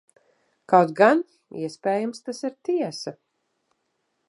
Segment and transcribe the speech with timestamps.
[0.71, 1.21] Kaut gan,
[1.67, 3.17] iespējams, tas ir tiesa.